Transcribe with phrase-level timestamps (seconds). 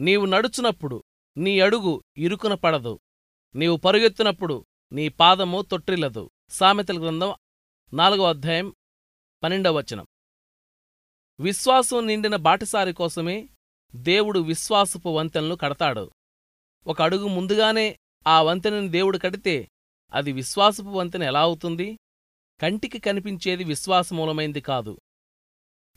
[0.00, 1.04] నీవు నడుచునప్పుడు
[1.36, 2.98] నీ అడుగు ఇరుకున పడదు.
[3.54, 6.30] నీవు పరుగెత్తునప్పుడు నీ పాదము తొట్టిల్లదు.
[6.48, 7.34] సామెతల గ్రంథం
[7.94, 8.72] నాలుగో అధ్యాయం
[9.42, 10.06] పన్నెండవ వచనం.
[11.40, 13.48] విశ్వాసం నిండిన బాటసారి కోసమే
[13.96, 16.10] దేవుడు విశ్వాసపు వంతెనలు కడతాడు.
[16.86, 19.68] ఒక అడుగు ముందుగానే ఆ వంతెనని దేవుడు కడితే
[20.14, 21.98] అది విశ్వాసపు వంతెన ఎలా అవుతుంది?
[22.60, 24.98] కంటికి కనిపించేది విశ్వాసమూలమైంది కాదు.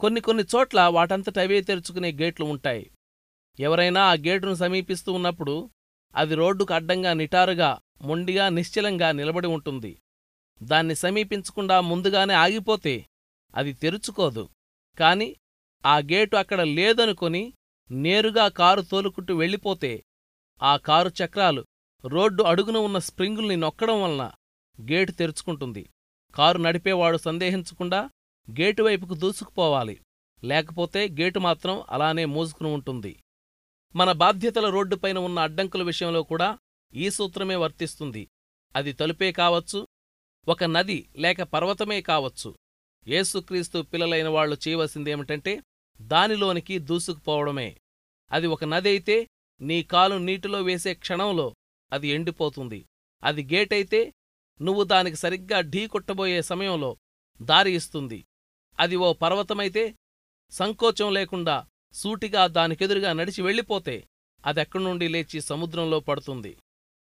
[0.00, 2.90] కొన్ని కొన్ని చోట్ల వాటంతట అవే తెరుచుకునే గేట్లు ఉంటాయి.
[3.60, 5.70] ఎవరైనా ఆ గేటును సమీపిస్తూ ఉన్నప్పుడు
[6.14, 9.98] అది రోడ్డుకు అడ్డంగా నిటారుగా మొండిగా నిశ్చలంగా నిలబడి ఉంటుంది.
[10.62, 13.06] దాన్ని సమీపించకుండా ముందుగానే ఆగిపోతే
[13.54, 14.48] అది తెరుచుకోదు.
[14.98, 15.36] కాని
[15.86, 17.52] ఆ గేటు అక్కడ లేదనుకొని
[17.90, 20.02] నేరుగా కారు తోలుకుంటూ వెళ్ళిపోతే
[20.62, 21.64] ఆ కారు చక్రాలు
[22.04, 24.32] రోడ్డు అడుగున ఉన్న స్ప్రింగుల్ని నొక్కడం వలన
[24.80, 25.90] గేటు తెరుచుకుంటుంది.
[26.34, 28.10] కారు నడిపేవాడు సందేహించకుండా
[28.50, 30.00] గేటు వైపుకు దూసుకుపోవాలి.
[30.44, 33.22] లేకపోతే గేటు మాత్రం అలానే మూసుకుని ఉంటుంది.
[33.96, 36.58] మన బాధ్యతల రోడ్డుపైన ఉన్న అడ్డంకుల విషయంలో కూడా
[36.94, 38.28] ఈ సూత్రమే వర్తిస్తుంది.
[38.76, 39.86] అది తలుపే కావచ్చు
[40.48, 42.54] ఒక నది లేక పర్వతమే కావచ్చు.
[43.08, 45.62] ఏసుక్రీస్తు పిల్లలైన వాళ్ళు చేయవలసిందేమిటంటే
[46.00, 47.76] దానిలోనికి దూసుకుపోవడమే.
[48.32, 49.28] అది ఒక నది అయితే
[49.60, 51.56] నీ కాలు నీటిలో వేసే క్షణంలో
[51.92, 52.86] అది ఎండిపోతుంది.
[53.24, 54.12] అది గేటైతే
[54.62, 56.96] నువ్వు దానికి సరిగ్గా ఢీ కొట్టబోయే సమయంలో
[57.42, 58.26] దారి ఇస్తుంది.
[58.80, 59.96] అది ఓ పర్వతమైతే
[60.50, 64.08] సంకోచం లేకుండా సూటిగా దానికెదురుగా నడిచి వెళ్ళిపోతే
[64.46, 66.58] అదెక్కడి నుండి లేచి సముద్రంలో పడుతుంది?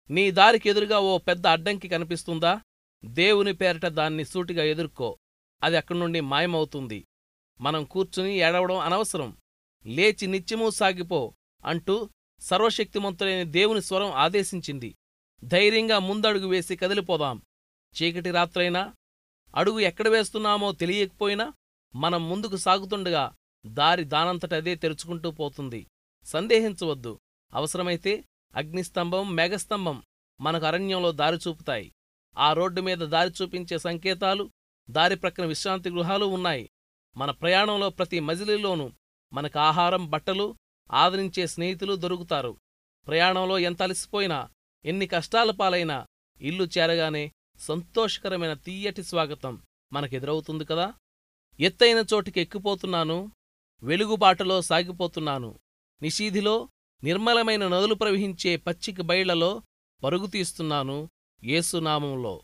[0.10, 2.62] నీ దారికెదురుగా ఓ పెద్ద అడ్డంకి కనిపిస్తుందా?
[3.06, 5.18] దేవుని పేరట దాన్ని సూటిగా ఎదుర్కో.
[5.64, 7.08] అది అక్కడి నుండి మాయమవుతుంది.
[7.62, 9.38] మనం కూర్చుని ఏడవడం అనవసరం.
[9.86, 11.34] లేచి నిత్యమూ సాగిపో
[11.66, 14.96] అంటూ సర్వశక్తిమంతులైన దేవుని స్వరం ఆదేశించింది.
[15.44, 17.42] ధైర్యంగా ముందడుగు వేసి కదిలిపోదాం.
[18.02, 18.96] చీకటి రాత్రైనా
[19.56, 21.54] అడుగు ఎక్కడ వేస్తున్నామో తెలియకపోయినా
[21.96, 23.36] మనం ముందుకు సాగుతుండగా
[23.66, 25.88] దారి దానంతటదే తెరుచుకుంటూ పోతుంది.
[26.24, 27.20] సందేహించవద్దు.
[27.54, 30.04] అవసరమైతే అగ్నిస్తంభం మేఘస్తంభం
[30.42, 31.94] మనకు అరణ్యంలో దారి చూపుతాయి.
[32.38, 34.52] ఆ రోడ్డు మీద దారి చూపించే సంకేతాలు
[34.90, 36.70] దారి ప్రక్కన విశ్రాంతి గృహాలు ఉన్నాయి.
[37.18, 38.92] మన ప్రయాణంలో ప్రతి మజిలీలోనూ
[39.34, 40.56] మనకు ఆహారం బట్టలు
[40.92, 42.58] ఆదరించే స్నేహితులు దొరుకుతారు.
[43.08, 44.50] ప్రయాణంలో ఎంత అలసిపోయినా
[44.86, 46.06] ఎన్ని కష్టాల పాలైనా
[46.42, 49.62] ఇల్లు చేరగానే సంతోషకరమైన తీయటి స్వాగతం
[49.94, 50.94] మనకెదురవుతుంది కదా?
[51.60, 53.32] ఎత్తైన చోటికి ఎక్కిపోతున్నాను
[53.84, 55.60] వెలుగుబాటలో సాగిపోతున్నాను.
[56.02, 56.70] నిషీధిలో
[57.04, 59.62] నిర్మలమైన నదులు ప్రవహించే పచ్చిక బయళ్ళలో
[60.04, 61.10] పరుగుతీస్తున్నాను
[61.44, 62.42] ఏసునామంలో